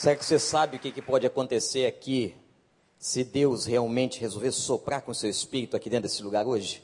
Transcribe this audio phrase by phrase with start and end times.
[0.00, 2.34] Será que você sabe o que, que pode acontecer aqui
[2.98, 6.82] se Deus realmente resolver soprar com seu espírito aqui dentro desse lugar hoje?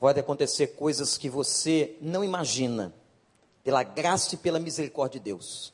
[0.00, 2.92] Pode acontecer coisas que você não imagina,
[3.62, 5.72] pela graça e pela misericórdia de Deus.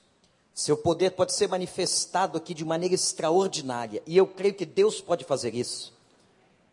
[0.53, 5.25] Seu poder pode ser manifestado aqui de maneira extraordinária, e eu creio que Deus pode
[5.25, 5.95] fazer isso.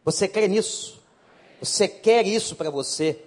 [0.03, 0.99] Você crê nisso?
[1.61, 3.23] Você quer isso para você?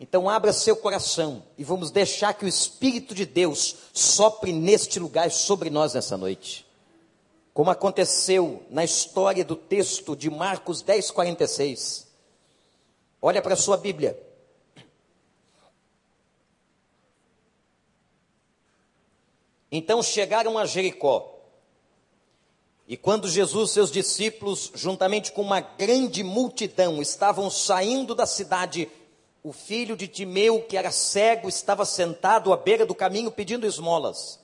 [0.00, 5.30] Então abra seu coração e vamos deixar que o Espírito de Deus sopre neste lugar
[5.30, 6.64] sobre nós nessa noite.
[7.52, 12.06] Como aconteceu na história do texto de Marcos 10, 46.
[13.20, 14.16] Olha para a sua Bíblia.
[19.70, 21.34] Então chegaram a Jericó.
[22.86, 28.88] E quando Jesus e seus discípulos, juntamente com uma grande multidão, estavam saindo da cidade,
[29.48, 34.38] o filho de Timeu, que era cego, estava sentado à beira do caminho pedindo esmolas.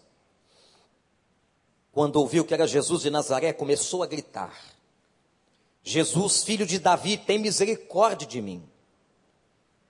[1.92, 4.58] Quando ouviu que era Jesus de Nazaré, começou a gritar:
[5.82, 8.66] Jesus, filho de Davi, tem misericórdia de mim.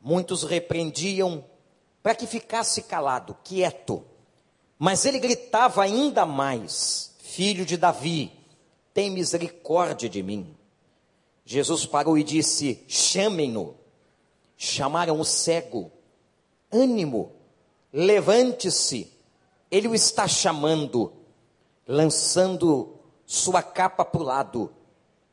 [0.01, 1.45] Muitos repreendiam
[2.03, 4.05] para que ficasse calado, quieto.
[4.77, 8.33] Mas ele gritava ainda mais: Filho de Davi,
[8.93, 10.57] tem misericórdia de mim.
[11.45, 13.84] Jesus parou e disse: Chamem-no.
[14.57, 15.91] Chamaram o cego.
[16.73, 17.33] Ânimo,
[17.93, 19.13] levante-se.
[19.71, 21.13] Ele o está chamando,
[21.87, 24.75] lançando sua capa para o lado.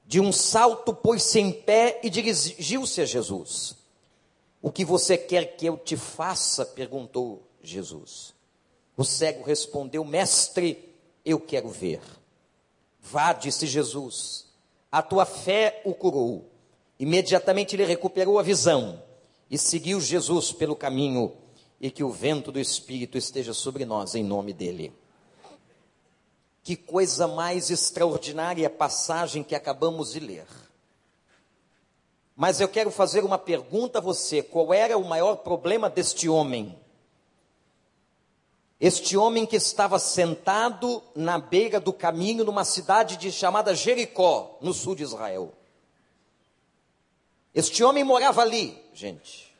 [0.06, 3.78] De um salto, pôs-se em pé e dirigiu-se a Jesus.
[4.62, 6.66] O que você quer que eu te faça?
[6.66, 8.34] perguntou Jesus.
[8.96, 12.02] O cego respondeu: Mestre, eu quero ver.
[13.00, 14.48] Vá, disse Jesus,
[14.92, 16.52] a tua fé o curou.
[17.00, 19.02] Imediatamente ele recuperou a visão
[19.52, 21.34] e seguiu Jesus pelo caminho,
[21.78, 24.94] e que o vento do Espírito esteja sobre nós, em nome dele.
[26.64, 30.48] Que coisa mais extraordinária a passagem que acabamos de ler.
[32.34, 36.80] Mas eu quero fazer uma pergunta a você: qual era o maior problema deste homem?
[38.80, 44.74] Este homem que estava sentado na beira do caminho numa cidade de, chamada Jericó, no
[44.74, 45.54] sul de Israel.
[47.54, 49.51] Este homem morava ali, gente.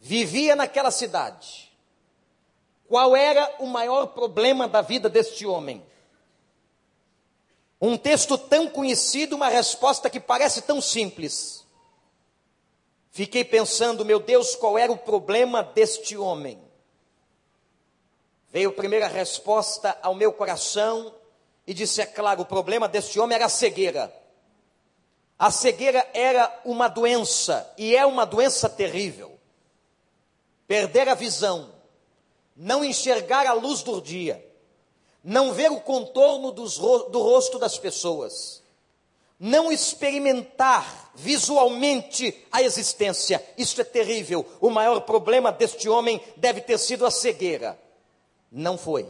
[0.00, 1.72] Vivia naquela cidade.
[2.86, 5.84] Qual era o maior problema da vida deste homem?
[7.80, 11.66] Um texto tão conhecido, uma resposta que parece tão simples.
[13.10, 16.58] Fiquei pensando, meu Deus, qual era o problema deste homem?
[18.50, 21.14] Veio a primeira resposta ao meu coração
[21.66, 24.12] e disse: é claro, o problema deste homem era a cegueira.
[25.38, 29.37] A cegueira era uma doença e é uma doença terrível.
[30.68, 31.74] Perder a visão,
[32.54, 34.46] não enxergar a luz do dia,
[35.24, 38.62] não ver o contorno do rosto das pessoas,
[39.40, 43.44] não experimentar visualmente a existência.
[43.56, 44.44] Isso é terrível.
[44.60, 47.78] O maior problema deste homem deve ter sido a cegueira.
[48.50, 49.08] Não foi.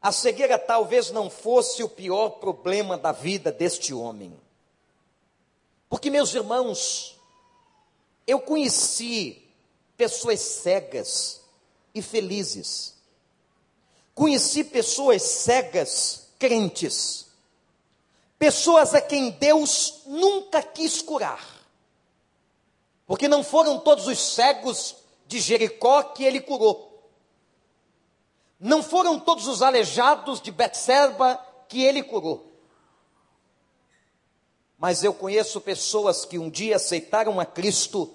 [0.00, 4.38] A cegueira talvez não fosse o pior problema da vida deste homem.
[5.88, 7.13] Porque, meus irmãos,
[8.26, 9.42] eu conheci
[9.96, 11.40] pessoas cegas
[11.94, 12.94] e felizes.
[14.14, 17.26] Conheci pessoas cegas, crentes.
[18.38, 21.44] Pessoas a quem Deus nunca quis curar.
[23.06, 24.96] Porque não foram todos os cegos
[25.26, 27.10] de Jericó que ele curou.
[28.58, 31.36] Não foram todos os aleijados de Betseba
[31.68, 32.53] que ele curou.
[34.84, 38.12] Mas eu conheço pessoas que um dia aceitaram a Cristo,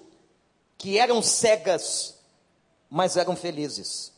[0.78, 2.14] que eram cegas,
[2.88, 4.12] mas eram felizes.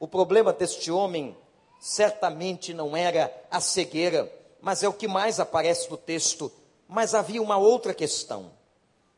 [0.00, 1.36] O problema deste homem
[1.80, 4.28] certamente não era a cegueira,
[4.60, 6.50] mas é o que mais aparece no texto.
[6.88, 8.50] Mas havia uma outra questão.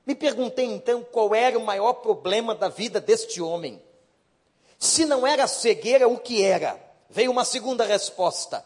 [0.04, 3.82] Me perguntei então qual era o maior problema da vida deste homem.
[4.78, 6.78] Se não era cegueira, o que era?
[7.08, 8.62] Veio uma segunda resposta,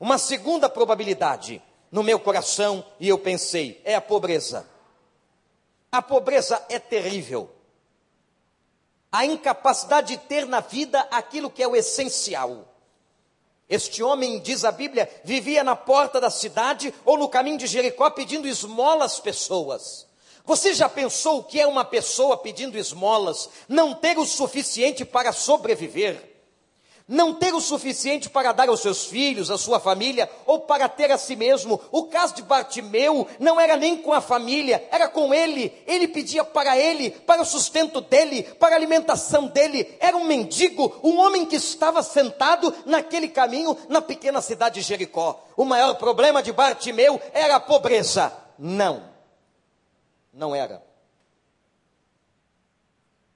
[0.00, 4.68] uma segunda probabilidade no meu coração e eu pensei: é a pobreza.
[5.90, 7.50] A pobreza é terrível.
[9.10, 12.66] A incapacidade de ter na vida aquilo que é o essencial.
[13.68, 18.08] Este homem, diz a Bíblia, vivia na porta da cidade ou no caminho de Jericó
[18.10, 20.06] pedindo esmola às pessoas.
[20.44, 25.32] Você já pensou o que é uma pessoa pedindo esmolas, não ter o suficiente para
[25.32, 26.37] sobreviver?
[27.08, 31.10] Não ter o suficiente para dar aos seus filhos, à sua família, ou para ter
[31.10, 31.80] a si mesmo.
[31.90, 35.72] O caso de Bartimeu não era nem com a família, era com ele.
[35.86, 39.96] Ele pedia para ele, para o sustento dele, para a alimentação dele.
[39.98, 45.42] Era um mendigo, um homem que estava sentado naquele caminho na pequena cidade de Jericó.
[45.56, 48.30] O maior problema de Bartimeu era a pobreza.
[48.58, 49.02] Não,
[50.30, 50.82] não era.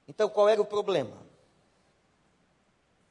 [0.07, 1.32] Então qual era o problema?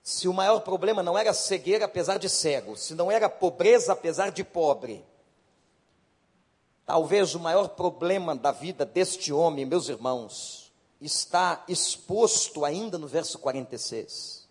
[0.03, 4.31] Se o maior problema não era cegueira apesar de cego, se não era pobreza apesar
[4.31, 5.05] de pobre,
[6.85, 13.39] talvez o maior problema da vida deste homem, meus irmãos, está exposto ainda no verso
[13.39, 14.47] 46.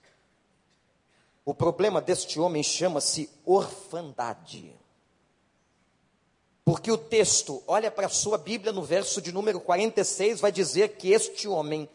[1.45, 4.75] O problema deste homem chama-se orfandade.
[6.65, 10.97] Porque o texto, olha para a sua Bíblia no verso de número 46, vai dizer
[10.97, 11.89] que este homem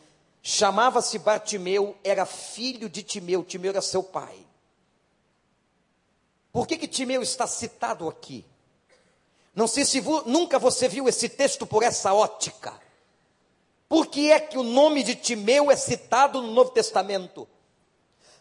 [0.47, 4.45] Chamava-se Bartimeu, era filho de Timeu, Timeu era seu pai.
[6.51, 8.45] Por que, que Timeu está citado aqui?
[9.55, 12.79] Não sei se vo, nunca você viu esse texto por essa ótica.
[13.89, 17.47] Por que é que o nome de Timeu é citado no Novo Testamento?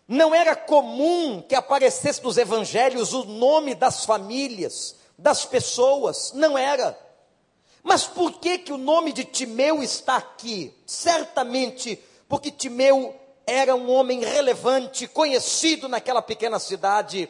[0.06, 6.98] Não era comum que aparecesse nos evangelhos o nome das famílias, das pessoas, não era.
[7.84, 10.74] Mas por que que o nome de Timeu está aqui?
[10.86, 13.14] Certamente porque Timeu
[13.46, 17.28] era um homem relevante, conhecido naquela pequena cidade,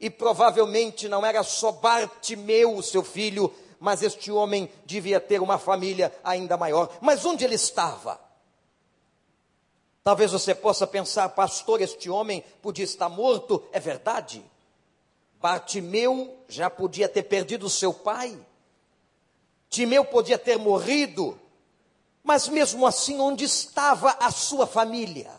[0.00, 5.58] e provavelmente não era só Bartimeu, o seu filho, mas este homem devia ter uma
[5.58, 6.90] família ainda maior.
[7.00, 8.20] Mas onde ele estava?
[10.02, 14.44] Talvez você possa pensar, pastor, este homem podia estar morto, é verdade.
[15.40, 18.36] Bartimeu já podia ter perdido seu pai,
[19.72, 21.40] Timeu podia ter morrido,
[22.22, 25.30] mas mesmo assim, onde estava a sua família?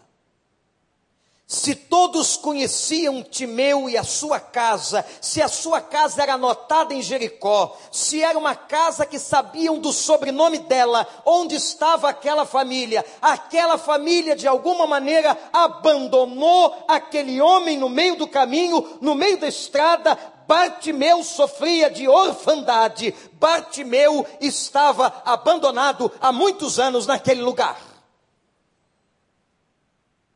[1.45, 7.01] Se todos conheciam Timeu e a sua casa, se a sua casa era anotada em
[7.01, 13.77] Jericó, se era uma casa que sabiam do sobrenome dela, onde estava aquela família, aquela
[13.77, 20.17] família de alguma maneira abandonou aquele homem no meio do caminho, no meio da estrada,
[20.47, 23.13] Bartimeu sofria de orfandade.
[23.33, 27.92] Bartimeu estava abandonado há muitos anos naquele lugar.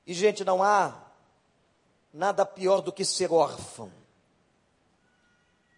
[0.07, 1.04] E, gente, não há
[2.13, 3.92] nada pior do que ser órfão.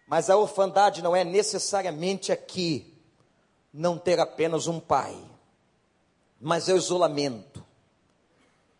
[0.06, 2.96] Mas a orfandade não é necessariamente aqui
[3.74, 5.16] não ter apenas um pai,
[6.40, 7.64] mas é o isolamento,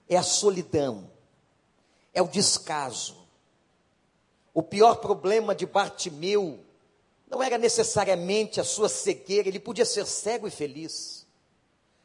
[0.09, 1.11] é a solidão,
[2.15, 3.17] é o descaso,
[4.53, 6.59] o pior problema de Bartimeu
[7.29, 11.20] não era necessariamente a sua cegueira, ele podia ser cego e feliz.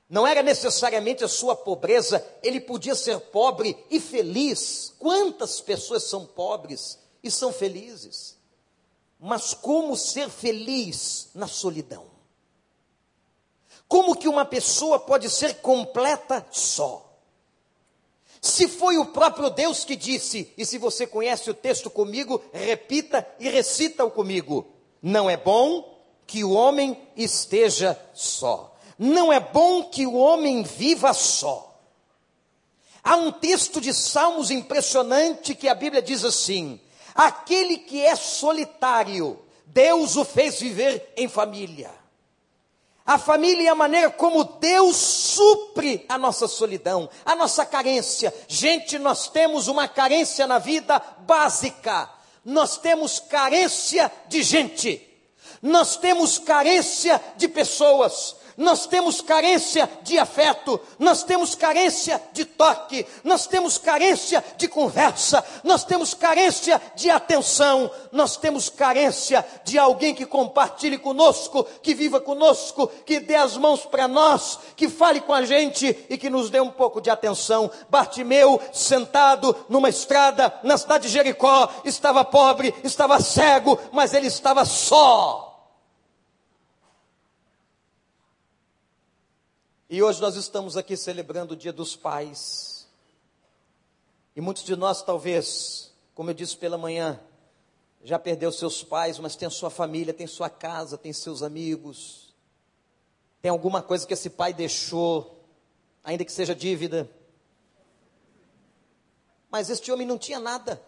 [0.10, 4.94] Não era necessariamente a sua pobreza, ele podia ser pobre e feliz.
[5.00, 8.38] Quantas pessoas são pobres e são felizes?
[9.20, 12.06] Mas como ser feliz na solidão?
[13.88, 17.02] Como que uma pessoa pode ser completa só?
[18.42, 23.28] Se foi o próprio Deus que disse, e se você conhece o texto comigo, repita
[23.40, 24.68] e recita-o comigo:
[25.02, 28.75] Não é bom que o homem esteja só.
[28.98, 31.74] Não é bom que o homem viva só.
[33.04, 36.80] Há um texto de Salmos impressionante que a Bíblia diz assim:
[37.14, 41.92] Aquele que é solitário, Deus o fez viver em família.
[43.06, 48.34] A família é a maneira como Deus supre a nossa solidão, a nossa carência.
[48.48, 52.10] Gente, nós temos uma carência na vida básica.
[52.44, 55.08] Nós temos carência de gente.
[55.62, 63.06] Nós temos carência de pessoas nós temos carência de afeto, nós temos carência de toque,
[63.24, 70.16] nós temos carência de conversa, nós temos carência de atenção, nós temos carência de alguém
[70.16, 75.34] que compartilhe conosco, que viva conosco, que dê as mãos para nós, que fale com
[75.34, 77.70] a gente e que nos dê um pouco de atenção.
[77.90, 84.64] Bartimeu, sentado numa estrada na cidade de Jericó, estava pobre, estava cego, mas ele estava
[84.64, 85.45] só.
[89.96, 92.86] E hoje nós estamos aqui celebrando o Dia dos Pais.
[94.36, 97.18] E muitos de nós, talvez, como eu disse pela manhã,
[98.04, 102.36] já perdeu seus pais, mas tem sua família, tem sua casa, tem seus amigos.
[103.42, 105.42] Tem alguma coisa que esse pai deixou,
[106.04, 107.10] ainda que seja dívida.
[109.50, 110.86] Mas este homem não tinha nada.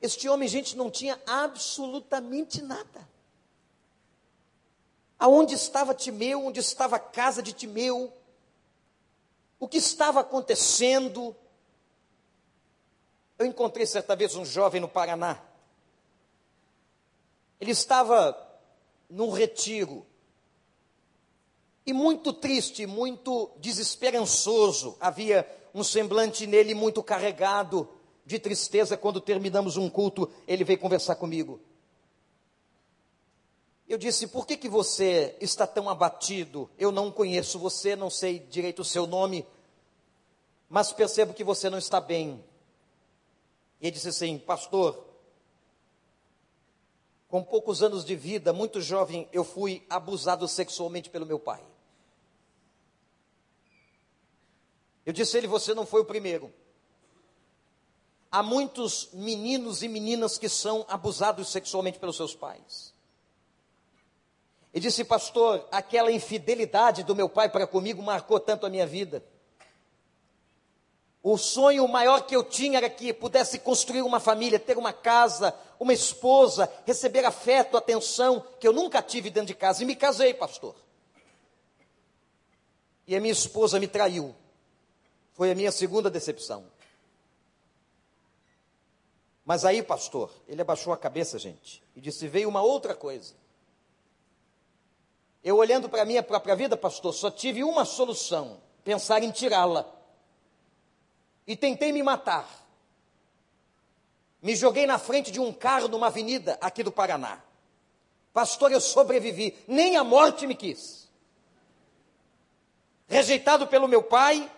[0.00, 3.08] Este homem, gente, não tinha absolutamente nada.
[5.18, 6.46] Aonde estava Timeu?
[6.46, 8.12] Onde estava a casa de Timeu?
[9.58, 11.34] O que estava acontecendo?
[13.38, 15.42] Eu encontrei certa vez um jovem no Paraná.
[17.60, 18.36] Ele estava
[19.10, 20.06] num retiro.
[21.84, 24.96] E muito triste, muito desesperançoso.
[25.00, 27.88] Havia um semblante nele muito carregado
[28.24, 28.96] de tristeza.
[28.96, 31.60] Quando terminamos um culto, ele veio conversar comigo.
[33.88, 36.68] Eu disse: Por que, que você está tão abatido?
[36.78, 39.46] Eu não conheço você, não sei direito o seu nome,
[40.68, 42.44] mas percebo que você não está bem.
[43.80, 45.06] E ele disse assim: Pastor,
[47.28, 51.64] com poucos anos de vida, muito jovem, eu fui abusado sexualmente pelo meu pai.
[55.06, 56.52] Eu disse a ele: Você não foi o primeiro.
[58.30, 62.97] Há muitos meninos e meninas que são abusados sexualmente pelos seus pais.
[64.72, 69.24] E disse, pastor, aquela infidelidade do meu pai para comigo marcou tanto a minha vida.
[71.22, 75.54] O sonho maior que eu tinha era que pudesse construir uma família, ter uma casa,
[75.78, 79.82] uma esposa, receber afeto, atenção, que eu nunca tive dentro de casa.
[79.82, 80.74] E me casei, pastor.
[83.06, 84.34] E a minha esposa me traiu.
[85.32, 86.66] Foi a minha segunda decepção.
[89.44, 93.34] Mas aí, pastor, ele abaixou a cabeça, gente, e disse: veio uma outra coisa.
[95.48, 99.90] Eu olhando para a minha própria vida, pastor, só tive uma solução: pensar em tirá-la.
[101.46, 102.46] E tentei me matar.
[104.42, 107.40] Me joguei na frente de um carro numa avenida aqui do Paraná.
[108.30, 111.08] Pastor, eu sobrevivi, nem a morte me quis.
[113.06, 114.52] Rejeitado pelo meu pai,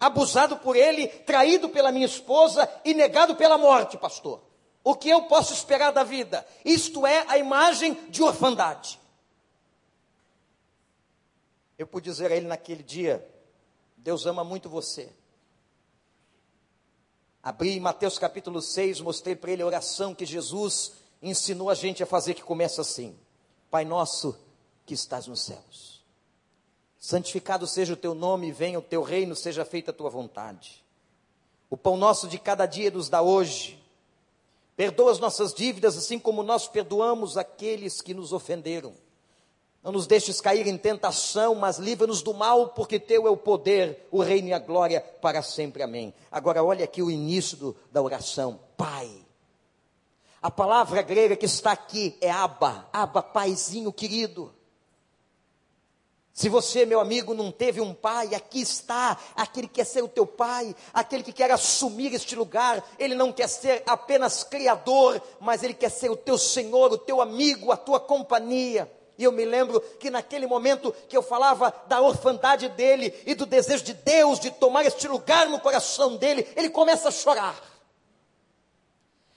[0.00, 4.42] abusado por ele, traído pela minha esposa e negado pela morte, pastor.
[4.82, 6.44] O que eu posso esperar da vida?
[6.64, 9.03] Isto é a imagem de orfandade.
[11.78, 13.26] Eu pude dizer a ele naquele dia:
[13.96, 15.10] Deus ama muito você.
[17.42, 22.06] Abri Mateus capítulo 6, mostrei para ele a oração que Jesus ensinou a gente a
[22.06, 23.18] fazer, que começa assim:
[23.70, 24.38] Pai nosso
[24.86, 26.04] que estás nos céus,
[26.98, 30.84] santificado seja o teu nome, venha o teu reino, seja feita a tua vontade.
[31.68, 33.82] O pão nosso de cada dia nos dá hoje.
[34.76, 38.94] Perdoa as nossas dívidas, assim como nós perdoamos aqueles que nos ofenderam
[39.84, 44.08] não nos deixes cair em tentação, mas livra-nos do mal, porque teu é o poder,
[44.10, 45.82] o reino e a glória para sempre.
[45.82, 46.14] Amém.
[46.32, 48.58] Agora olha aqui o início do, da oração.
[48.78, 49.10] Pai.
[50.40, 54.54] A palavra grega que está aqui é Abba, Abba, paizinho querido.
[56.32, 60.08] Se você, meu amigo, não teve um pai, aqui está aquele que quer ser o
[60.08, 62.82] teu pai, aquele que quer assumir este lugar.
[62.98, 67.20] Ele não quer ser apenas criador, mas ele quer ser o teu Senhor, o teu
[67.20, 68.90] amigo, a tua companhia.
[69.16, 73.46] E eu me lembro que naquele momento que eu falava da orfandade dele e do
[73.46, 77.74] desejo de Deus de tomar este lugar no coração dele, ele começa a chorar.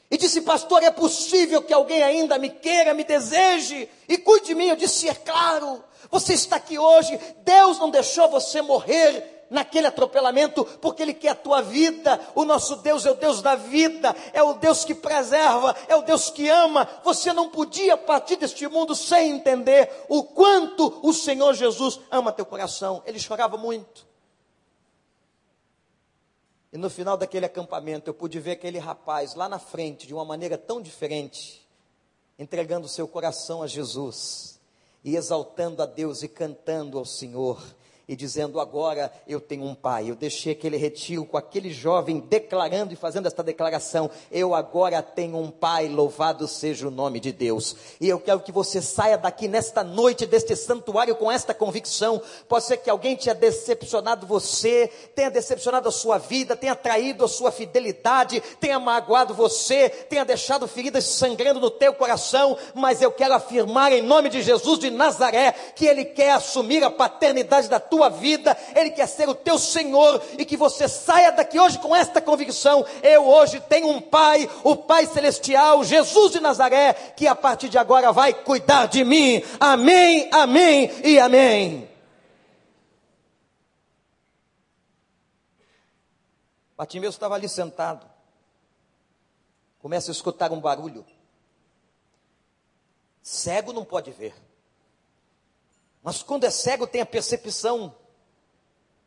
[0.10, 4.56] E disse, pastor, é possível que alguém ainda me queira, me deseje e cuide de
[4.56, 4.68] mim?
[4.68, 10.66] Eu disse, é claro, você está aqui hoje, Deus não deixou você morrer naquele atropelamento,
[10.82, 12.20] porque Ele quer a tua vida.
[12.36, 16.02] O nosso Deus é o Deus da vida, é o Deus que preserva, é o
[16.02, 16.88] Deus que ama.
[17.04, 22.46] Você não podia partir deste mundo sem entender o quanto o Senhor Jesus ama teu
[22.46, 23.02] coração.
[23.06, 24.06] Ele chorava muito.
[26.72, 30.26] E no final daquele acampamento, eu pude ver aquele rapaz lá na frente, de uma
[30.26, 31.66] maneira tão diferente,
[32.38, 34.60] entregando seu coração a Jesus
[35.04, 37.64] e exaltando a Deus e cantando ao Senhor
[38.08, 40.10] e dizendo: Agora eu tenho um pai.
[40.10, 45.38] Eu deixei aquele retiro com aquele jovem declarando e fazendo esta declaração: Eu agora tenho
[45.38, 47.76] um pai, louvado seja o nome de Deus.
[48.00, 52.22] E eu quero que você saia daqui nesta noite deste santuário com esta convicção.
[52.48, 57.28] Pode ser que alguém tenha decepcionado você, tenha decepcionado a sua vida, tenha traído a
[57.28, 63.34] sua fidelidade, tenha magoado você, tenha deixado feridas sangrando no teu coração, mas eu quero
[63.34, 67.97] afirmar em nome de Jesus de Nazaré que Ele quer assumir a paternidade da tua
[67.98, 71.96] tua vida, Ele quer ser o teu Senhor e que você saia daqui hoje com
[71.96, 77.36] esta convicção: eu hoje tenho um Pai, o Pai Celestial, Jesus de Nazaré, que a
[77.36, 79.42] partir de agora vai cuidar de mim.
[79.60, 81.90] Amém, amém e amém.
[86.78, 88.06] Bartimeu estava ali sentado,
[89.80, 91.04] começa a escutar um barulho.
[93.24, 94.47] Cego não pode ver.
[96.04, 97.94] Mas quando é cego, tem a percepção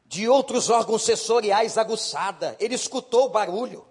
[0.06, 2.56] de outros órgãos sensoriais aguçada.
[2.58, 3.86] Ele escutou o barulho.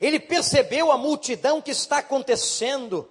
[0.00, 3.10] Ele percebeu a multidão que está acontecendo.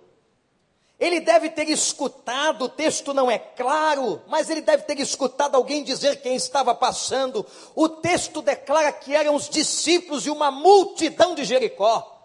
[1.00, 5.84] Ele deve ter escutado, o texto não é claro, mas ele deve ter escutado alguém
[5.84, 7.46] dizer quem estava passando.
[7.76, 12.17] O texto declara que eram os discípulos e uma multidão de Jericó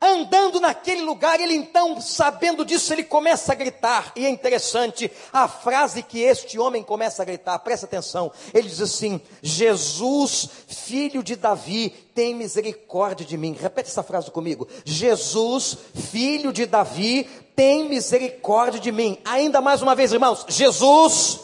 [0.00, 4.12] andando naquele lugar, ele então, sabendo disso, ele começa a gritar.
[4.16, 8.32] E é interessante a frase que este homem começa a gritar, presta atenção.
[8.54, 13.56] Ele diz assim: Jesus, filho de Davi, tem misericórdia de mim.
[13.60, 14.66] Repete essa frase comigo.
[14.84, 19.18] Jesus, filho de Davi, tem misericórdia de mim.
[19.24, 20.46] Ainda mais uma vez, irmãos.
[20.48, 21.40] Jesus,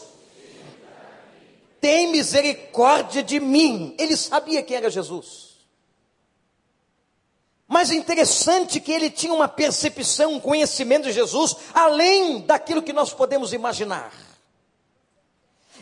[1.79, 3.93] tem misericórdia de mim.
[3.99, 5.46] Ele sabia quem era Jesus.
[7.67, 13.13] Mas interessante que ele tinha uma percepção, um conhecimento de Jesus, além daquilo que nós
[13.13, 14.11] podemos imaginar.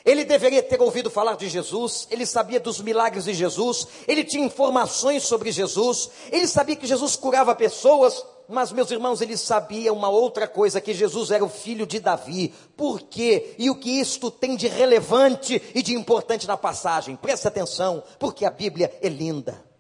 [0.04, 4.46] Ele deveria ter ouvido falar de Jesus, ele sabia dos milagres de Jesus, ele tinha
[4.46, 10.10] informações sobre Jesus, ele sabia que Jesus curava pessoas, mas, meus irmãos, ele sabia uma
[10.10, 12.54] outra coisa: que Jesus era o filho de Davi.
[12.78, 13.56] Por quê?
[13.58, 17.16] E o que isto tem de relevante e de importante na passagem?
[17.16, 19.75] Presta atenção, porque a Bíblia é linda.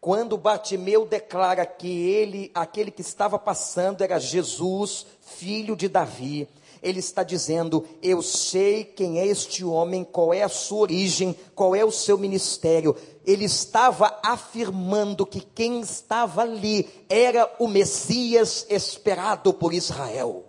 [0.00, 6.48] Quando Bartimeu declara que ele, aquele que estava passando era Jesus, filho de Davi,
[6.82, 11.76] ele está dizendo: Eu sei quem é este homem, qual é a sua origem, qual
[11.76, 12.96] é o seu ministério.
[13.26, 20.46] Ele estava afirmando que quem estava ali era o Messias esperado por Israel.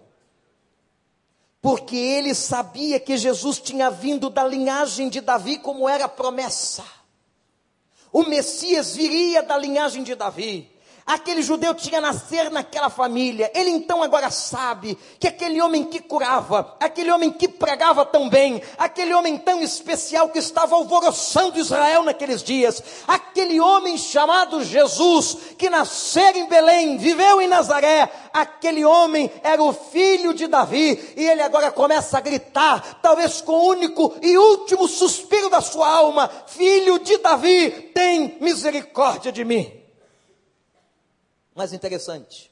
[1.61, 7.00] Porque ele sabia que Jesus tinha vindo da linhagem de Davi, como era promessa.
[8.11, 10.70] O Messias viria da linhagem de Davi.
[11.05, 13.51] Aquele judeu tinha nascer naquela família.
[13.53, 18.61] Ele então agora sabe que aquele homem que curava, aquele homem que pregava tão bem,
[18.77, 25.69] aquele homem tão especial que estava alvoroçando Israel naqueles dias, aquele homem chamado Jesus, que
[25.69, 31.41] nasceu em Belém, viveu em Nazaré, aquele homem era o filho de Davi, e ele
[31.41, 36.99] agora começa a gritar, talvez com o único e último suspiro da sua alma: Filho
[36.99, 39.80] de Davi, tem misericórdia de mim.
[41.53, 42.51] Mas interessante,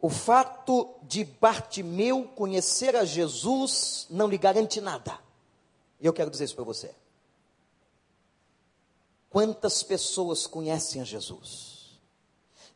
[0.00, 5.18] o fato de Bartimeu conhecer a Jesus não lhe garante nada.
[6.00, 6.94] E eu quero dizer isso para você.
[9.28, 11.79] Quantas pessoas conhecem a Jesus?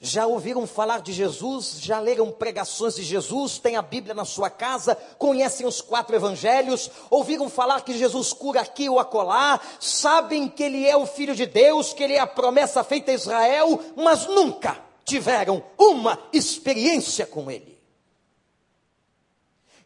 [0.00, 4.50] Já ouviram falar de Jesus, já leram pregações de Jesus, tem a Bíblia na sua
[4.50, 10.62] casa, conhecem os quatro evangelhos, ouviram falar que Jesus cura aqui ou acolá, sabem que
[10.62, 14.26] Ele é o Filho de Deus, que Ele é a promessa feita a Israel, mas
[14.26, 17.74] nunca tiveram uma experiência com Ele.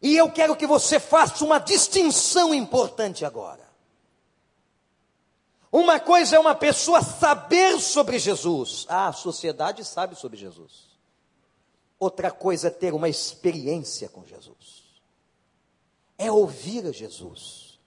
[0.00, 3.67] E eu quero que você faça uma distinção importante agora.
[5.78, 8.84] Uma coisa é uma pessoa saber sobre Jesus.
[8.88, 10.88] Ah, a sociedade sabe sobre Jesus.
[12.00, 14.82] Outra coisa é ter uma experiência com Jesus.
[16.18, 17.78] É ouvir a Jesus.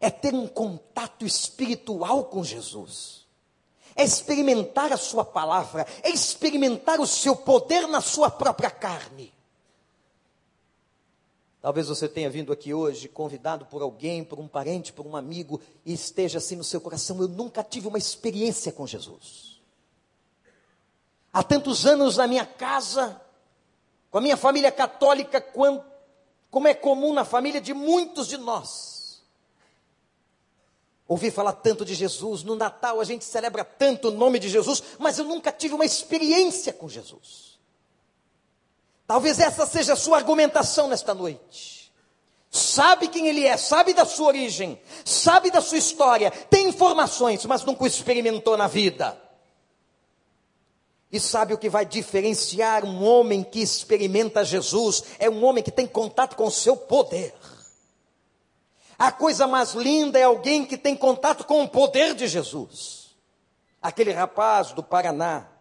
[0.00, 3.26] É ter um contato espiritual com Jesus.
[3.94, 9.30] É experimentar a sua palavra, é experimentar o seu poder na sua própria carne.
[11.62, 15.60] Talvez você tenha vindo aqui hoje convidado por alguém, por um parente, por um amigo,
[15.86, 19.62] e esteja assim no seu coração: eu nunca tive uma experiência com Jesus.
[21.32, 23.22] Há tantos anos na minha casa,
[24.10, 25.40] com a minha família católica,
[26.50, 29.22] como é comum na família de muitos de nós.
[31.06, 34.82] Ouvi falar tanto de Jesus, no Natal a gente celebra tanto o nome de Jesus,
[34.98, 37.51] mas eu nunca tive uma experiência com Jesus.
[39.12, 41.92] Talvez essa seja a sua argumentação nesta noite.
[42.50, 47.62] Sabe quem ele é, sabe da sua origem, sabe da sua história, tem informações, mas
[47.62, 49.20] nunca o experimentou na vida.
[51.12, 55.04] E sabe o que vai diferenciar um homem que experimenta Jesus?
[55.18, 57.34] É um homem que tem contato com o seu poder.
[58.98, 63.14] A coisa mais linda é alguém que tem contato com o poder de Jesus.
[63.82, 65.51] Aquele rapaz do Paraná,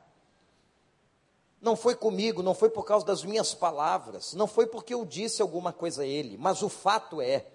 [1.62, 5.42] não foi comigo, não foi por causa das minhas palavras, não foi porque eu disse
[5.42, 7.46] alguma coisa a ele, mas o fato é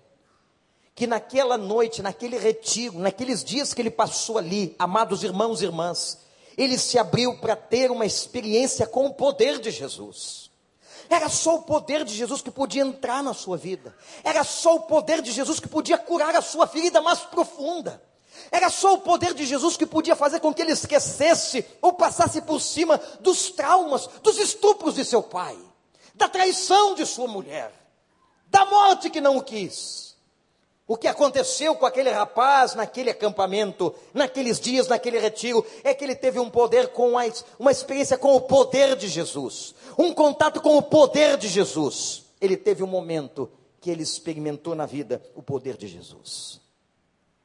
[0.94, 6.20] que naquela noite, naquele retiro, naqueles dias que ele passou ali, amados irmãos e irmãs,
[6.56, 10.50] ele se abriu para ter uma experiência com o poder de Jesus.
[11.10, 13.94] Era só o poder de Jesus que podia entrar na sua vida.
[14.24, 18.02] Era só o poder de Jesus que podia curar a sua ferida mais profunda.
[18.50, 22.40] Era só o poder de Jesus que podia fazer com que ele esquecesse ou passasse
[22.42, 25.56] por cima dos traumas, dos estupros de seu pai,
[26.14, 27.72] da traição de sua mulher,
[28.48, 30.06] da morte que não o quis.
[30.88, 36.14] O que aconteceu com aquele rapaz naquele acampamento, naqueles dias, naquele retiro, é que ele
[36.14, 37.14] teve um poder com
[37.58, 42.24] uma experiência com o poder de Jesus, um contato com o poder de Jesus.
[42.40, 46.60] Ele teve um momento que ele experimentou na vida o poder de Jesus.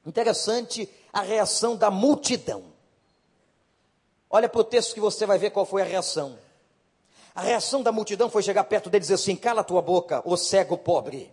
[0.05, 2.63] Interessante a reação da multidão.
[4.29, 6.37] Olha para o texto que você vai ver qual foi a reação.
[7.35, 10.35] A reação da multidão foi chegar perto dele e dizer assim: Cala tua boca, ô
[10.35, 11.31] cego pobre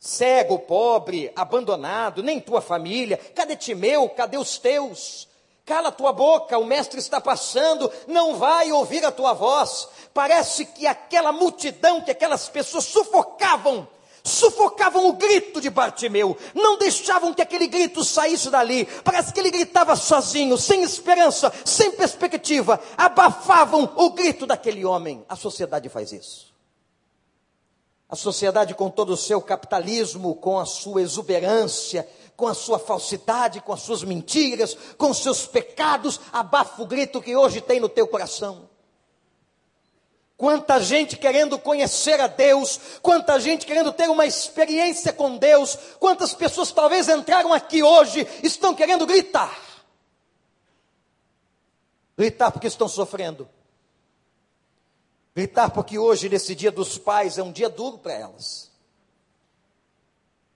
[0.00, 5.28] cego, pobre, abandonado, nem tua família, cadê Timeu, cadê os teus?
[5.66, 9.86] Cala tua boca, o mestre está passando, não vai ouvir a tua voz.
[10.12, 13.86] Parece que aquela multidão, que aquelas pessoas sufocavam,
[14.24, 18.86] sufocavam o grito de Bartimeu, não deixavam que aquele grito saísse dali.
[19.04, 25.24] Parece que ele gritava sozinho, sem esperança, sem perspectiva, abafavam o grito daquele homem.
[25.28, 26.50] A sociedade faz isso.
[28.08, 33.60] A sociedade, com todo o seu capitalismo, com a sua exuberância, com a sua falsidade,
[33.60, 37.88] com as suas mentiras, com os seus pecados, abafa o grito que hoje tem no
[37.88, 38.69] teu coração.
[40.40, 46.32] Quanta gente querendo conhecer a Deus, quanta gente querendo ter uma experiência com Deus, quantas
[46.32, 49.54] pessoas talvez entraram aqui hoje, estão querendo gritar.
[52.16, 53.46] Gritar porque estão sofrendo
[55.36, 58.70] Gritar porque hoje, nesse dia dos pais, é um dia duro para elas.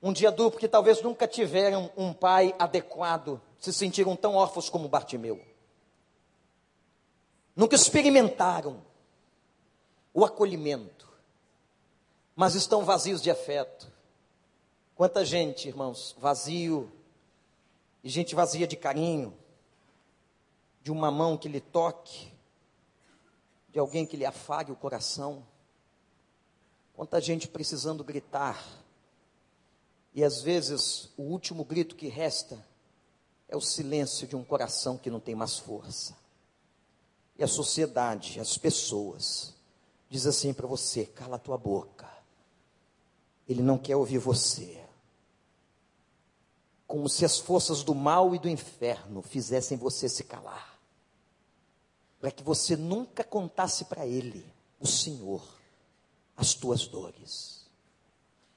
[0.03, 4.89] Um dia duro porque talvez nunca tiveram um pai adequado, se sentiram tão órfãos como
[4.89, 5.39] Bartimeu.
[7.55, 8.83] Nunca experimentaram
[10.15, 11.13] o acolhimento,
[12.37, 13.93] mas estão vazios de afeto.
[14.95, 16.91] Quanta gente, irmãos, vazio,
[18.03, 19.37] e gente vazia de carinho,
[20.81, 22.33] de uma mão que lhe toque,
[23.71, 25.45] de alguém que lhe afague o coração.
[26.95, 28.63] Quanta gente precisando gritar.
[30.15, 32.65] E às vezes o último grito que resta
[33.49, 36.17] é o silêncio de um coração que não tem mais força.
[37.37, 39.54] E a sociedade, as pessoas,
[40.15, 42.09] diz assim para você: cala a tua boca.
[43.49, 44.81] Ele não quer ouvir você.
[46.87, 50.79] Como se as forças do mal e do inferno fizessem você se calar
[52.21, 54.47] para que você nunca contasse para Ele,
[54.81, 55.43] o Senhor,
[56.37, 57.67] as tuas dores.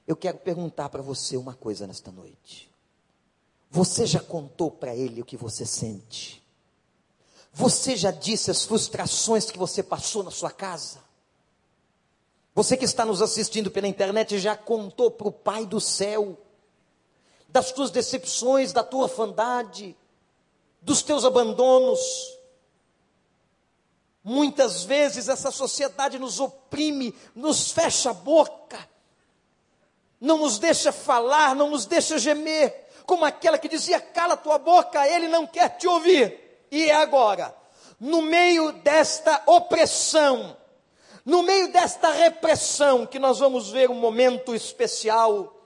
[0.06, 2.70] Eu quero perguntar para você uma coisa nesta noite.
[3.70, 6.42] Você já contou para Ele o que você sente?
[7.52, 11.07] Você já disse as frustrações que você passou na sua casa?
[12.58, 16.36] Você que está nos assistindo pela internet já contou para o Pai do céu
[17.48, 19.96] das tuas decepções, da tua orfandade,
[20.82, 22.00] dos teus abandonos,
[24.24, 28.76] Muitas vezes essa sociedade nos oprime, nos fecha a boca,
[30.20, 35.06] não nos deixa falar, não nos deixa gemer, como aquela que dizia: cala tua boca,
[35.06, 36.66] ele não quer te ouvir.
[36.70, 37.54] E é agora,
[38.00, 40.57] no meio desta opressão,
[41.28, 45.57] no meio desta repressão, que nós vamos ver um momento especial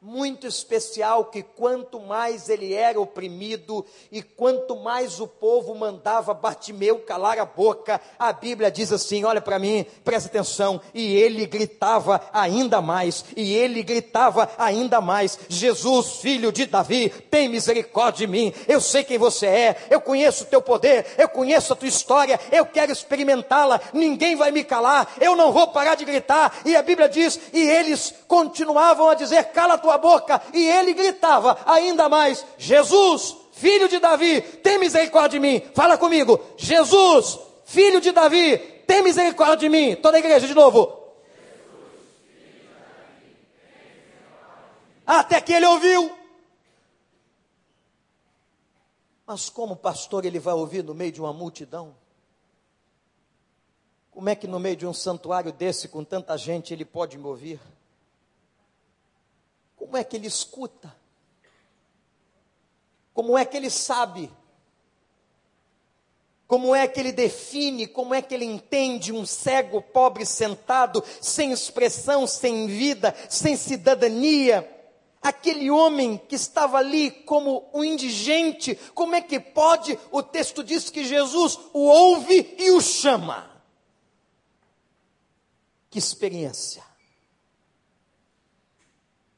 [0.00, 7.00] muito especial que quanto mais ele era oprimido e quanto mais o povo mandava Bartimeu
[7.00, 12.20] calar a boca, a Bíblia diz assim: olha para mim, presta atenção, e ele gritava
[12.32, 18.54] ainda mais, e ele gritava ainda mais: Jesus, filho de Davi, tem misericórdia de mim.
[18.68, 22.38] Eu sei quem você é, eu conheço o teu poder, eu conheço a tua história,
[22.52, 23.80] eu quero experimentá-la.
[23.92, 26.60] Ninguém vai me calar, eu não vou parar de gritar.
[26.64, 30.92] E a Bíblia diz: e eles continuavam a dizer: cala a tua boca, e ele
[30.92, 35.62] gritava ainda mais: Jesus, filho de Davi, tem misericórdia de mim.
[35.74, 39.94] Fala comigo: Jesus, filho de Davi, tem misericórdia de mim.
[39.94, 40.98] Toda a igreja de novo.
[45.06, 46.12] Até que ele ouviu.
[49.26, 51.94] Mas como pastor ele vai ouvir no meio de uma multidão?
[54.10, 57.26] Como é que no meio de um santuário desse, com tanta gente, ele pode me
[57.26, 57.60] ouvir?
[59.88, 60.94] Como é que ele escuta?
[63.14, 64.30] Como é que ele sabe?
[66.46, 71.52] Como é que ele define, como é que ele entende um cego pobre sentado, sem
[71.52, 74.70] expressão, sem vida, sem cidadania?
[75.22, 79.98] Aquele homem que estava ali como um indigente, como é que pode?
[80.12, 83.50] O texto diz que Jesus o ouve e o chama.
[85.88, 86.87] Que experiência!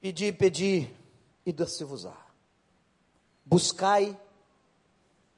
[0.01, 0.91] Pedi, pedi,
[1.45, 2.17] e dá-se-vos-á.
[3.45, 4.19] Buscai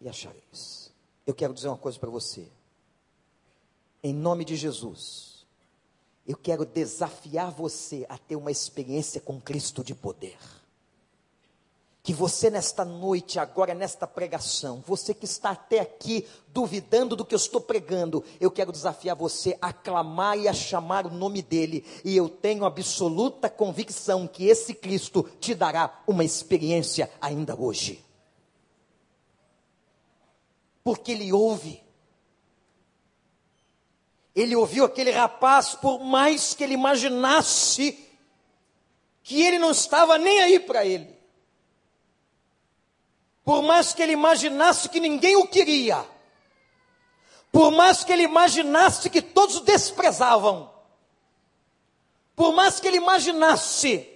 [0.01, 0.93] e achareis.
[1.27, 2.49] Eu quero dizer uma coisa para você.
[4.03, 5.33] Em nome de Jesus,
[6.27, 10.39] Eu quero desafiar você a ter uma experiência com Cristo de poder.
[12.03, 17.33] Que você, nesta noite, agora, nesta pregação, você que está até aqui duvidando do que
[17.33, 21.85] eu estou pregando, eu quero desafiar você a clamar e a chamar o nome dEle,
[22.05, 28.05] e eu tenho absoluta convicção que esse Cristo te dará uma experiência ainda hoje.
[30.83, 31.81] Porque Ele ouve.
[34.35, 38.09] Ele ouviu aquele rapaz, por mais que ele imaginasse
[39.23, 41.22] que ele não estava nem aí para ele.
[43.45, 46.05] Por mais que ele imaginasse que ninguém o queria,
[47.51, 50.71] por mais que ele imaginasse que todos o desprezavam,
[52.35, 54.09] por mais que ele imaginasse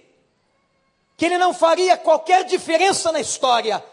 [1.15, 3.83] que ele não faria qualquer diferença na história,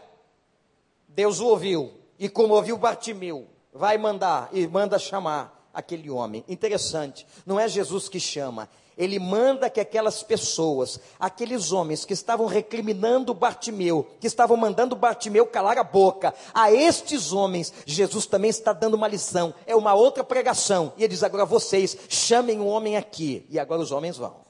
[1.09, 6.45] Deus o ouviu e como ouviu Bartimeu, vai mandar e manda chamar aquele homem.
[6.49, 12.47] Interessante, não é Jesus que chama, ele manda que aquelas pessoas, aqueles homens que estavam
[12.47, 18.73] recriminando Bartimeu, que estavam mandando Bartimeu calar a boca, a estes homens, Jesus também está
[18.73, 20.93] dando uma lição, é uma outra pregação.
[20.97, 23.47] E ele diz: agora vocês chamem o homem aqui.
[23.51, 24.45] E agora os homens vão.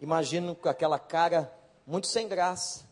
[0.00, 1.52] Imagino com aquela cara
[1.86, 2.88] muito sem graça.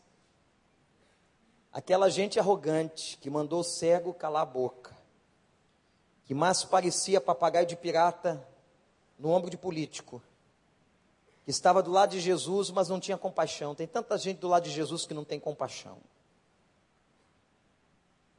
[1.73, 4.97] Aquela gente arrogante que mandou o cego calar a boca,
[6.25, 8.45] que mais parecia papagaio de pirata
[9.19, 10.23] no ombro de político,
[11.45, 13.75] que estava do lado de Jesus, mas não tinha compaixão.
[13.75, 15.99] Tem tanta gente do lado de Jesus que não tem compaixão.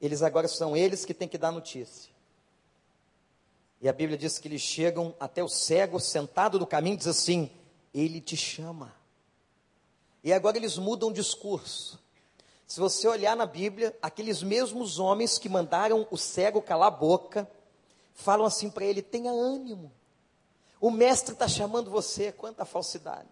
[0.01, 2.13] Eles agora são eles que têm que dar notícia.
[3.81, 7.07] E a Bíblia diz que eles chegam até o cego sentado no caminho e diz
[7.07, 7.49] assim:
[7.93, 8.93] Ele te chama.
[10.23, 11.99] E agora eles mudam o discurso.
[12.67, 17.49] Se você olhar na Bíblia, aqueles mesmos homens que mandaram o cego calar a boca,
[18.13, 19.91] falam assim para ele: tenha ânimo.
[20.79, 23.27] O mestre está chamando você, quanta falsidade.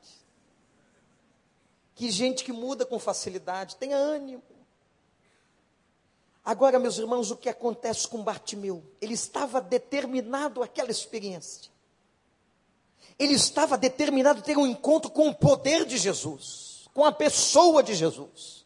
[1.96, 4.44] Que gente que muda com facilidade, tenha ânimo.
[6.44, 8.84] Agora, meus irmãos, o que acontece com Bartimeu?
[9.02, 11.72] Ele estava determinado àquela experiência.
[13.20, 17.82] Ele estava determinado a ter um encontro com o poder de Jesus, com a pessoa
[17.82, 18.66] de Jesus.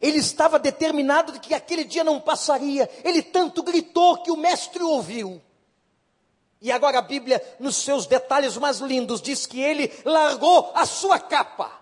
[0.00, 2.88] Ele estava determinado de que aquele dia não passaria.
[3.04, 5.42] Ele tanto gritou que o mestre ouviu.
[6.60, 11.18] E agora a Bíblia, nos seus detalhes mais lindos, diz que ele largou a sua
[11.18, 11.80] capa.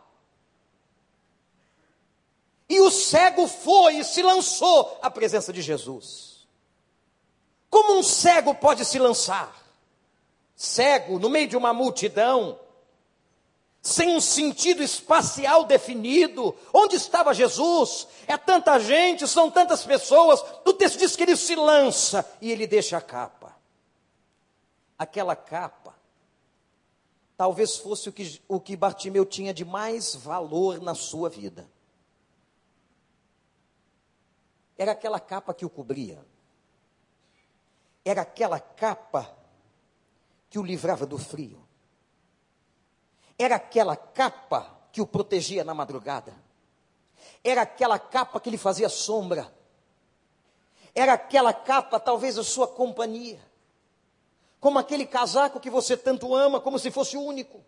[2.68, 6.46] E o cego foi e se lançou à presença de Jesus.
[7.68, 9.52] Como um cego pode se lançar?
[10.54, 12.58] Cego, no meio de uma multidão,
[13.82, 16.54] sem um sentido espacial definido.
[16.72, 18.06] Onde estava Jesus?
[18.28, 20.44] É tanta gente, são tantas pessoas.
[20.64, 23.37] O texto diz que ele se lança e ele deixa a capa
[24.98, 25.94] aquela capa,
[27.36, 31.70] talvez fosse o que, o que Bartimeu tinha de mais valor na sua vida.
[34.76, 36.24] Era aquela capa que o cobria.
[38.04, 39.36] Era aquela capa
[40.50, 41.64] que o livrava do frio.
[43.38, 46.34] Era aquela capa que o protegia na madrugada.
[47.44, 49.52] Era aquela capa que lhe fazia sombra.
[50.94, 53.47] Era aquela capa, talvez, a sua companhia
[54.60, 57.64] como aquele casaco que você tanto ama, como se fosse único.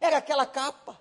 [0.00, 1.00] Era aquela capa.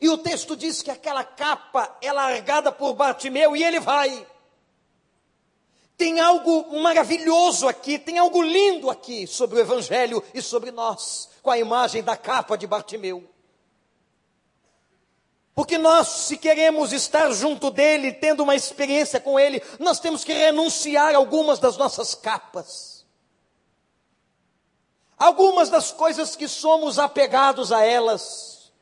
[0.00, 4.26] E o texto diz que aquela capa é largada por Bartimeu e ele vai.
[5.96, 11.50] Tem algo maravilhoso aqui, tem algo lindo aqui sobre o Evangelho e sobre nós, com
[11.50, 13.28] a imagem da capa de Bartimeu.
[15.54, 20.32] Porque nós, se queremos estar junto dele, tendo uma experiência com ele, nós temos que
[20.32, 22.91] renunciar algumas das nossas capas
[25.22, 28.72] algumas das coisas que somos apegados a elas,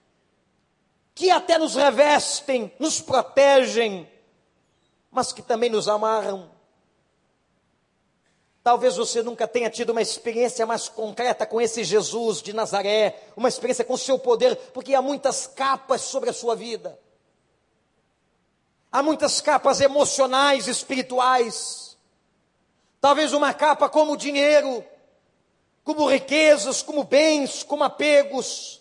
[1.14, 4.10] que até nos revestem, nos protegem,
[5.10, 6.50] mas que também nos amarram.
[8.62, 13.48] Talvez você nunca tenha tido uma experiência mais concreta com esse Jesus de Nazaré, uma
[13.48, 16.98] experiência com o seu poder, porque há muitas capas sobre a sua vida.
[18.90, 21.98] Há muitas capas emocionais, espirituais.
[22.98, 24.84] Talvez uma capa como o dinheiro,
[25.84, 28.80] como riquezas, como bens, como apegos,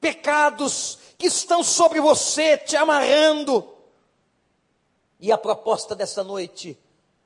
[0.00, 3.68] pecados que estão sobre você, te amarrando.
[5.18, 6.78] E a proposta dessa noite,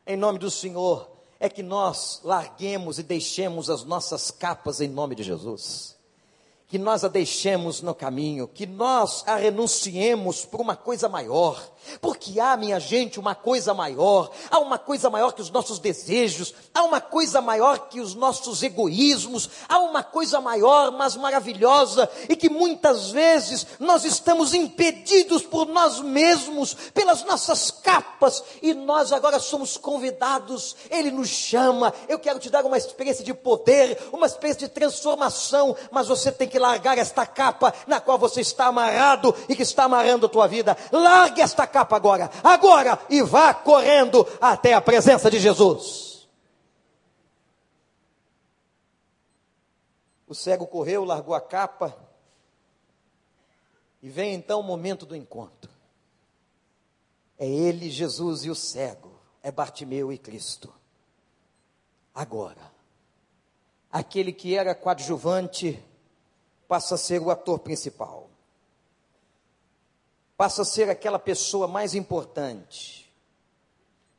[0.07, 5.15] em nome do Senhor, é que nós larguemos e deixemos as nossas capas em nome
[5.15, 6.00] de Jesus
[6.71, 11.61] que nós a deixemos no caminho, que nós a renunciemos por uma coisa maior,
[12.01, 16.55] porque há, minha gente, uma coisa maior, há uma coisa maior que os nossos desejos,
[16.73, 22.37] há uma coisa maior que os nossos egoísmos, há uma coisa maior, mas maravilhosa, e
[22.37, 29.41] que muitas vezes nós estamos impedidos por nós mesmos, pelas nossas capas, e nós agora
[29.41, 34.69] somos convidados, Ele nos chama, eu quero te dar uma experiência de poder, uma experiência
[34.69, 39.57] de transformação, mas você tem que largar esta capa na qual você está amarrado e
[39.57, 40.77] que está amarrando a tua vida.
[40.93, 46.29] Largue esta capa agora, agora, e vá correndo até a presença de Jesus.
[50.29, 51.97] O cego correu, largou a capa,
[54.01, 55.69] e vem então o momento do encontro.
[57.37, 60.73] É ele, Jesus e o cego, é Bartimeu e Cristo.
[62.15, 62.71] Agora,
[63.91, 65.83] aquele que era coadjuvante
[66.71, 68.31] passa a ser o ator principal.
[70.37, 73.13] Passa a ser aquela pessoa mais importante.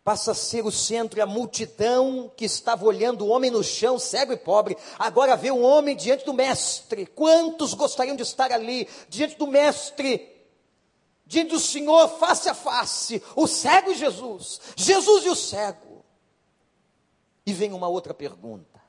[0.04, 3.98] Passa a ser o centro e a multidão que estava olhando o homem no chão,
[3.98, 7.06] cego e pobre, agora vê um homem diante do mestre.
[7.06, 10.46] Quantos gostariam de estar ali, diante do mestre,
[11.26, 16.04] diante do Senhor, face a face, o cego e Jesus, Jesus e o cego.
[17.46, 18.82] E vem uma outra pergunta,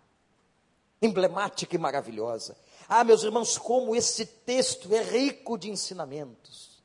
[1.00, 2.56] emblemática e maravilhosa.
[2.94, 6.82] Ah, meus irmãos, como esse texto é rico de ensinamentos.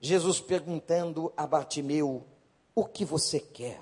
[0.00, 2.26] Jesus perguntando a Bartimeu:
[2.74, 3.80] O que você quer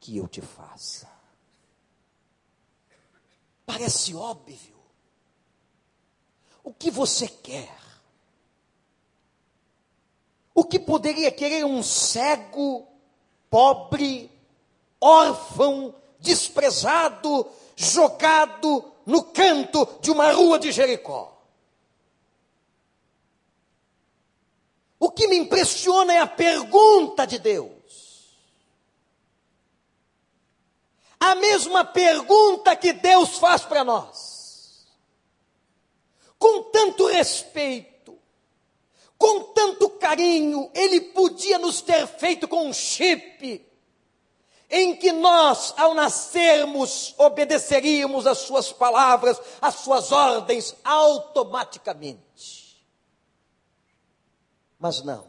[0.00, 1.06] que eu te faça?
[3.66, 4.74] Parece óbvio.
[6.64, 7.78] O que você quer?
[10.54, 12.88] O que poderia querer um cego,
[13.50, 14.30] pobre,
[14.98, 21.32] órfão, desprezado, jogado no canto de uma rua de Jericó.
[24.98, 27.72] O que me impressiona é a pergunta de Deus.
[31.18, 34.86] A mesma pergunta que Deus faz para nós.
[36.38, 38.18] Com tanto respeito,
[39.18, 43.71] com tanto carinho, Ele podia nos ter feito com um chip
[44.74, 52.82] em que nós, ao nascermos, obedeceríamos às suas palavras, às suas ordens, automaticamente.
[54.78, 55.26] Mas não.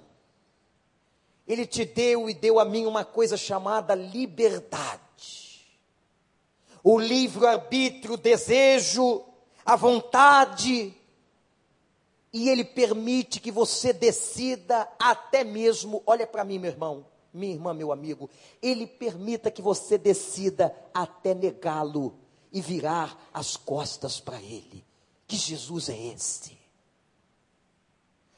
[1.45, 5.01] Ele te deu e deu a mim uma coisa chamada liberdade.
[6.81, 9.25] O livre-arbítrio, o desejo,
[9.65, 10.95] a vontade,
[12.31, 17.73] e ele permite que você decida até mesmo, olha para mim, meu irmão, minha irmã,
[17.73, 18.29] meu amigo,
[18.61, 22.15] ele permita que você decida até negá-lo
[22.51, 24.85] e virar as costas para ele.
[25.25, 26.57] Que Jesus é esse?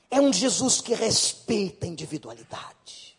[0.10, 3.18] É um Jesus que respeita a individualidade.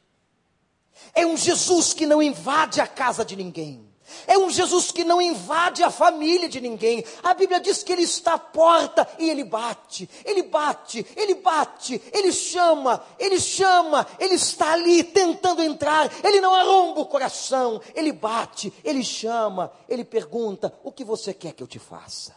[1.15, 3.87] É um Jesus que não invade a casa de ninguém.
[4.27, 7.05] É um Jesus que não invade a família de ninguém.
[7.23, 12.01] A Bíblia diz que ele está à porta e ele bate, ele bate, ele bate,
[12.13, 18.13] ele chama, ele chama, ele está ali tentando entrar, ele não arromba o coração, ele
[18.13, 22.35] bate, ele chama, ele pergunta: o que você quer que eu te faça?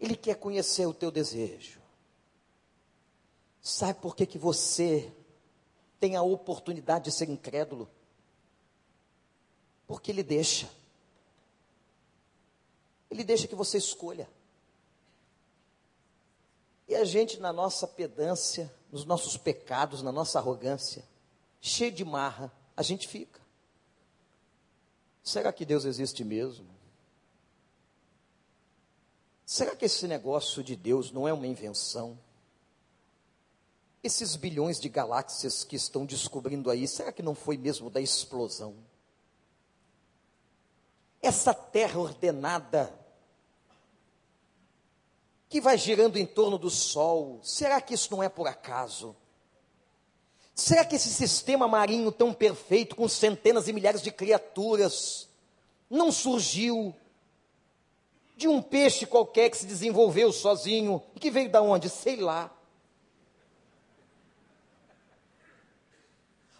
[0.00, 1.80] Ele quer conhecer o teu desejo.
[3.60, 5.12] Sabe por que, que você
[6.00, 7.88] tem a oportunidade de ser incrédulo?
[9.92, 10.70] Porque Ele deixa.
[13.10, 14.26] Ele deixa que você escolha.
[16.88, 21.04] E a gente, na nossa pedância, nos nossos pecados, na nossa arrogância,
[21.60, 23.38] cheio de marra, a gente fica.
[25.22, 26.66] Será que Deus existe mesmo?
[29.44, 32.18] Será que esse negócio de Deus não é uma invenção?
[34.02, 38.90] Esses bilhões de galáxias que estão descobrindo aí, será que não foi mesmo da explosão?
[41.22, 42.92] Essa terra ordenada,
[45.48, 49.14] que vai girando em torno do Sol, será que isso não é por acaso?
[50.54, 55.28] Será que esse sistema marinho tão perfeito, com centenas e milhares de criaturas,
[55.88, 56.94] não surgiu
[58.36, 61.88] de um peixe qualquer que se desenvolveu sozinho e que veio da onde?
[61.88, 62.50] Sei lá.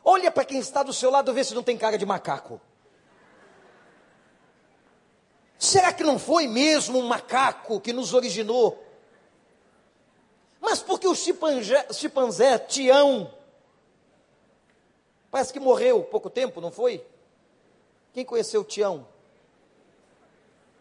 [0.05, 2.61] Olha para quem está do seu lado, vê se não tem cara de macaco.
[5.59, 8.85] Será que não foi mesmo um macaco que nos originou?
[10.61, 13.33] Mas porque o chimpanzé, chimpanzé Tião,
[15.31, 17.07] parece que morreu pouco tempo, não foi?
[18.13, 19.07] Quem conheceu Tião?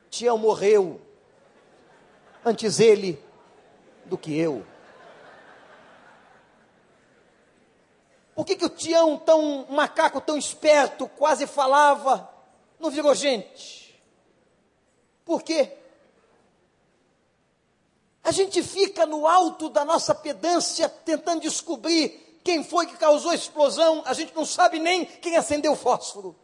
[0.10, 1.00] Tião morreu.
[2.44, 3.24] antes ele
[4.06, 4.66] do que eu.
[8.34, 12.28] Por que, que o Tião, tão macaco tão esperto, quase falava,
[12.80, 13.81] não virou gente?
[15.32, 15.72] Por quê?
[18.22, 23.36] A gente fica no alto da nossa pedância tentando descobrir quem foi que causou a
[23.36, 26.36] explosão, a gente não sabe nem quem acendeu o fósforo.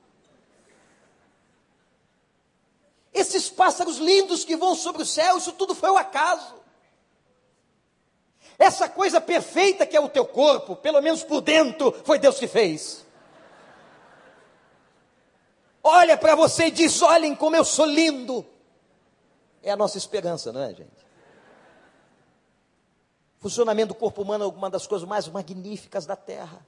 [3.14, 6.56] Esses pássaros lindos que vão sobre o céu, isso tudo foi o um acaso.
[8.58, 12.48] Essa coisa perfeita que é o teu corpo, pelo menos por dentro, foi Deus que
[12.48, 13.06] fez.
[15.84, 18.46] Olha para você e diz: olhem como eu sou lindo.
[19.68, 21.06] É a nossa esperança, não é, gente?
[23.38, 26.66] Funcionamento do corpo humano é uma das coisas mais magníficas da Terra.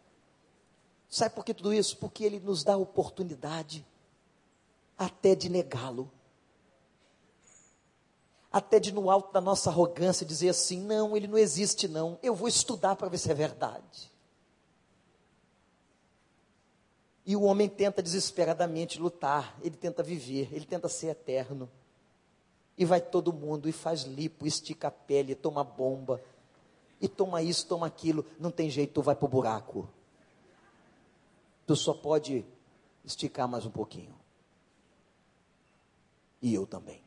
[1.08, 1.96] Sabe por que tudo isso?
[1.96, 3.88] Porque ele nos dá a oportunidade
[4.98, 6.12] até de negá-lo.
[8.52, 12.20] Até de no alto da nossa arrogância dizer assim: não, ele não existe, não.
[12.22, 14.12] Eu vou estudar para ver se é verdade.
[17.26, 21.72] E o homem tenta desesperadamente lutar, ele tenta viver, ele tenta ser eterno.
[22.80, 26.24] E vai todo mundo e faz lipo, estica a pele, toma bomba,
[27.02, 29.90] e toma isso, toma aquilo, não tem jeito, tu vai para o buraco.
[31.68, 32.46] Tu só pode
[33.04, 34.18] esticar mais um pouquinho.
[36.42, 37.04] E eu também.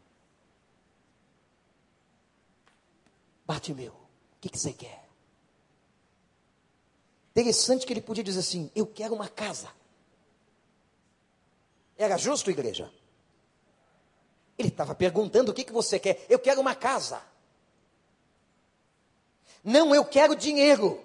[3.47, 5.09] Bartimeu, o que, que você quer?
[7.31, 9.70] Interessante que ele podia dizer assim: Eu quero uma casa.
[11.97, 12.93] Era justo, igreja?
[14.62, 16.24] Ele estava perguntando: O que, que você quer?
[16.28, 17.20] Eu quero uma casa.
[19.64, 21.02] Não, eu quero dinheiro.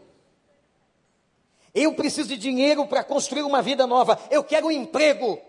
[1.74, 4.20] Eu preciso de dinheiro para construir uma vida nova.
[4.30, 5.42] Eu quero um emprego.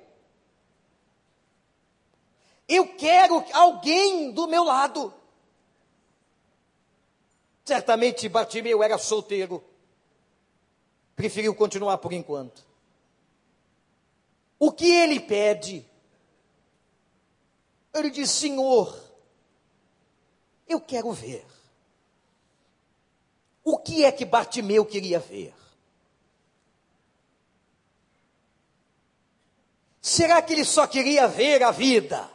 [2.66, 5.12] Eu quero alguém do meu lado.
[7.64, 9.62] Certamente Bartimeu era solteiro.
[11.14, 12.66] Preferiu continuar por enquanto.
[14.59, 15.86] O que ele pede?
[17.95, 18.97] Ele diz: Senhor,
[20.66, 21.47] eu quero ver.
[23.64, 25.55] O que é que Bartimeu queria ver?
[30.01, 32.30] Será que ele só queria ver a vida?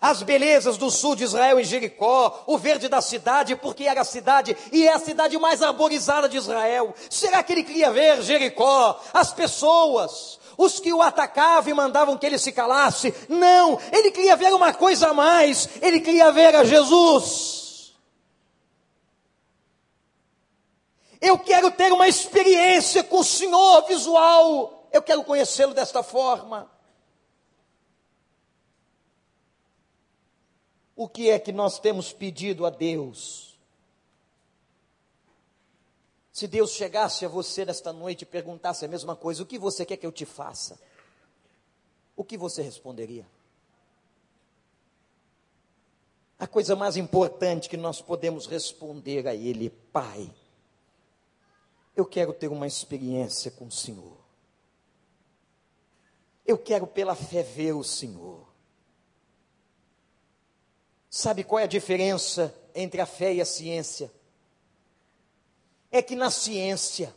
[0.00, 4.04] As belezas do sul de Israel e Jericó, o verde da cidade, porque era a
[4.04, 6.94] cidade e é a cidade mais arborizada de Israel.
[7.10, 12.26] Será que ele queria ver Jericó, as pessoas, os que o atacavam e mandavam que
[12.26, 13.14] ele se calasse?
[13.28, 17.94] Não, ele queria ver uma coisa a mais, ele queria ver a Jesus.
[21.20, 24.88] Eu quero ter uma experiência com o Senhor visual.
[24.92, 26.70] Eu quero conhecê-lo desta forma.
[30.94, 33.45] O que é que nós temos pedido a Deus?
[36.36, 39.86] Se Deus chegasse a você nesta noite e perguntasse a mesma coisa, o que você
[39.86, 40.78] quer que eu te faça?
[42.14, 43.26] O que você responderia?
[46.38, 50.30] A coisa mais importante que nós podemos responder a Ele, Pai
[51.96, 54.18] eu quero ter uma experiência com o Senhor.
[56.44, 58.46] Eu quero pela fé ver o Senhor.
[61.08, 64.12] Sabe qual é a diferença entre a fé e a ciência?
[65.96, 67.14] É que na ciência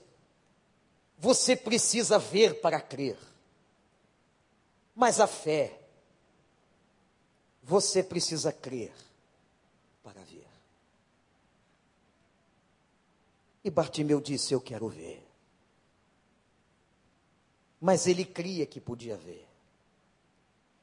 [1.17, 3.17] você precisa ver para crer.
[4.95, 5.79] Mas a fé
[7.63, 8.93] você precisa crer
[13.63, 15.23] E Bartimeu disse: Eu quero ver.
[17.79, 19.47] Mas ele cria que podia ver.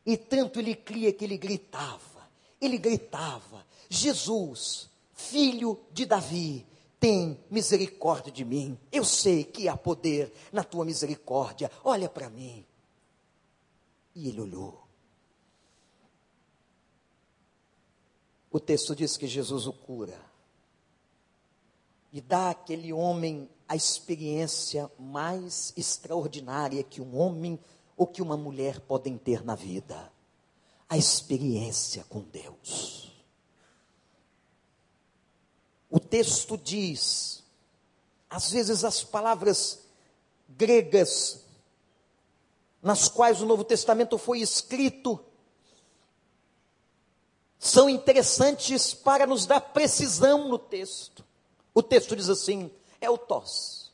[0.05, 2.29] E tanto ele cria que ele gritava,
[2.61, 6.65] ele gritava: Jesus, filho de Davi,
[6.99, 8.79] tem misericórdia de mim.
[8.91, 11.71] Eu sei que há poder na tua misericórdia.
[11.85, 12.65] Olha para mim.
[14.15, 14.87] E ele olhou.
[18.51, 20.19] O texto diz que Jesus o cura
[22.17, 27.59] e dá àquele homem a experiência mais extraordinária que um homem
[27.95, 30.11] ou que uma mulher podem ter na vida:
[30.89, 33.06] a experiência com Deus.
[35.91, 37.43] O texto diz,
[38.29, 39.81] às vezes as palavras
[40.49, 41.45] gregas
[42.83, 45.19] nas quais o Novo Testamento foi escrito
[47.59, 51.25] são interessantes para nos dar precisão no texto.
[51.75, 52.71] O texto diz assim:
[53.01, 53.93] é o tos.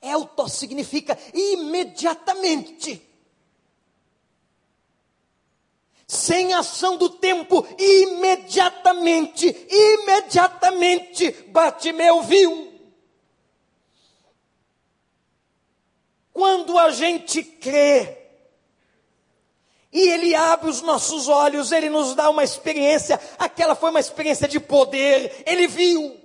[0.00, 3.07] É o tos significa imediatamente.
[6.08, 12.72] Sem ação do tempo, imediatamente, imediatamente, Bartimeu viu.
[16.32, 18.16] Quando a gente crê,
[19.92, 24.48] e Ele abre os nossos olhos, Ele nos dá uma experiência, aquela foi uma experiência
[24.48, 26.18] de poder, Ele viu,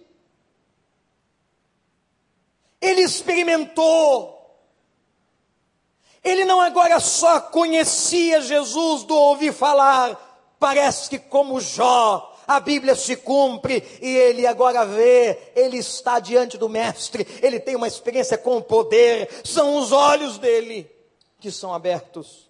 [2.79, 4.32] Ele experimentou,
[6.23, 12.95] ele não agora só conhecia Jesus do ouvir falar, parece que como Jó, a Bíblia
[12.95, 18.37] se cumpre e ele agora vê, ele está diante do Mestre, ele tem uma experiência
[18.37, 20.89] com o poder, são os olhos dele
[21.39, 22.49] que são abertos.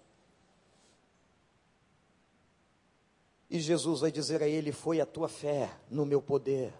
[3.50, 6.72] E Jesus vai dizer a ele: Foi a tua fé no meu poder.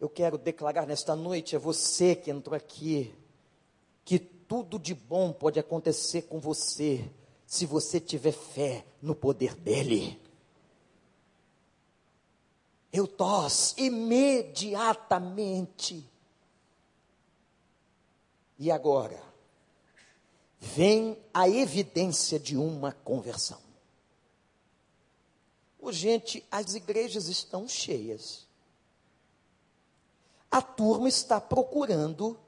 [0.00, 3.14] Eu quero declarar nesta noite a você que entrou aqui,
[4.04, 7.08] que tudo de bom pode acontecer com você
[7.46, 10.20] se você tiver fé no poder dele.
[12.90, 16.10] Eu tos imediatamente.
[18.58, 19.22] E agora,
[20.58, 23.60] vem a evidência de uma conversão.
[25.90, 28.46] Gente, as igrejas estão cheias.
[30.50, 32.38] A turma está procurando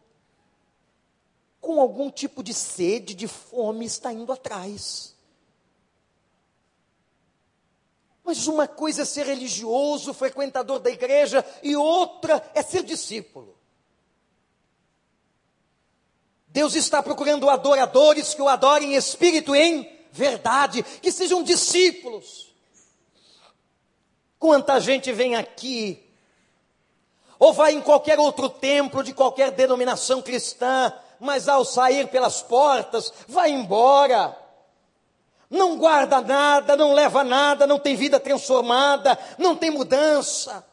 [1.61, 5.15] com algum tipo de sede, de fome, está indo atrás.
[8.25, 13.59] Mas uma coisa é ser religioso, frequentador da igreja, e outra é ser discípulo.
[16.49, 22.53] Deus está procurando adoradores que o adorem em espírito e em verdade, que sejam discípulos.
[24.39, 26.03] Quanta gente vem aqui,
[27.39, 33.13] ou vai em qualquer outro templo de qualquer denominação cristã, mas ao sair pelas portas,
[33.29, 34.37] vai embora.
[35.51, 40.65] Não guarda nada, não leva nada, não tem vida transformada, não tem mudança.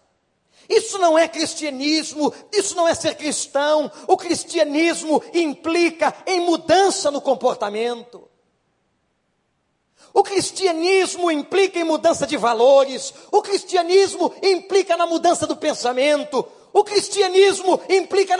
[0.69, 3.91] Isso não é cristianismo, isso não é ser cristão.
[4.07, 8.27] O cristianismo implica em mudança no comportamento.
[10.13, 13.13] O cristianismo implica em mudança de valores.
[13.31, 16.45] O cristianismo implica na mudança do pensamento.
[16.73, 18.35] O cristianismo implica